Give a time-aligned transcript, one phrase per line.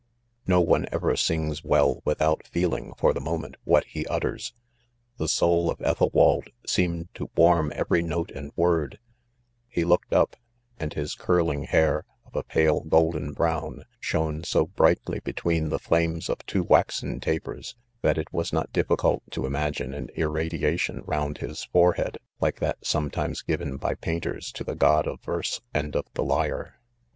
[0.27, 4.51] '* Ko one ever sings Well without feeling', for the moment, what he utters.
[5.17, 8.99] The: soul of Etk elwald seemed to warm every note and word f
[9.67, 10.35] he looked^, up;
[10.79, 15.69] and his curling hair, of a pale 5 golden brown) shone t so brightly between
[15.69, 19.93] the lames of two waxen tapers, that it was not dif ficult to ■ imagine
[19.93, 25.05] an irradiation round his forehead, like that sometimes given by point ers to the 'god
[25.07, 26.79] of verse and 'of the lyre.